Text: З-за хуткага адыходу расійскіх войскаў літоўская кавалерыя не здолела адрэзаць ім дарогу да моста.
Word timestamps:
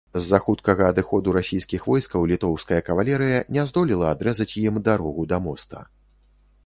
З-за 0.19 0.37
хуткага 0.43 0.83
адыходу 0.93 1.33
расійскіх 1.37 1.85
войскаў 1.91 2.25
літоўская 2.31 2.79
кавалерыя 2.89 3.43
не 3.59 3.67
здолела 3.73 4.09
адрэзаць 4.15 4.51
ім 4.67 4.81
дарогу 4.89 5.31
да 5.35 5.41
моста. 5.47 5.89